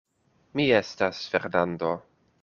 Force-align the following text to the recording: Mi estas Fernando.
Mi 0.59 0.63
estas 0.77 1.19
Fernando. 1.33 1.91